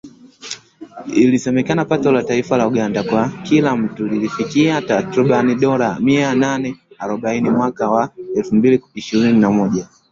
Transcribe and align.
Ilisema 1.23 1.85
pato 1.85 2.11
la 2.11 2.23
taifa 2.23 2.57
la 2.57 2.67
Uganda 2.67 3.03
kwa 3.03 3.29
kila 3.43 3.75
mtu 3.75 4.07
lilifikia 4.07 4.81
takriban 4.81 5.59
dola 5.59 5.99
mia 5.99 6.35
nane 6.35 6.75
arobaini 6.99 7.49
mwaka 7.49 7.89
wa 7.89 8.09
elfu 8.35 8.55
mbili 8.55 8.81
ishirini 8.95 9.39
na 9.39 9.51
moja 9.51 9.87